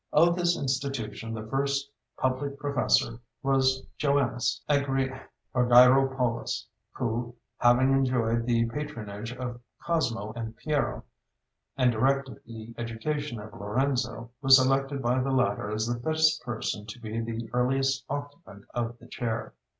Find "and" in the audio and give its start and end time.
10.35-10.57, 11.77-11.91